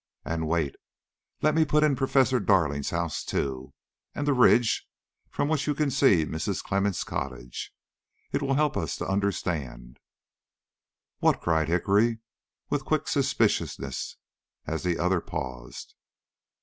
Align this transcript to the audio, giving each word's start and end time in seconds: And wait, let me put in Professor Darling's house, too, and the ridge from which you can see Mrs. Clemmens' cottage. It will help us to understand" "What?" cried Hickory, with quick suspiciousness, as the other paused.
And 0.25 0.47
wait, 0.47 0.77
let 1.43 1.53
me 1.53 1.63
put 1.63 1.83
in 1.83 1.95
Professor 1.95 2.39
Darling's 2.39 2.89
house, 2.89 3.23
too, 3.23 3.71
and 4.15 4.25
the 4.25 4.33
ridge 4.33 4.87
from 5.29 5.47
which 5.47 5.67
you 5.67 5.75
can 5.75 5.91
see 5.91 6.25
Mrs. 6.25 6.63
Clemmens' 6.63 7.03
cottage. 7.05 7.71
It 8.31 8.41
will 8.41 8.55
help 8.55 8.75
us 8.75 8.95
to 8.95 9.07
understand" 9.07 9.99
"What?" 11.19 11.39
cried 11.39 11.67
Hickory, 11.67 12.17
with 12.71 12.83
quick 12.83 13.07
suspiciousness, 13.07 14.17
as 14.65 14.81
the 14.81 14.97
other 14.97 15.21
paused. 15.21 15.93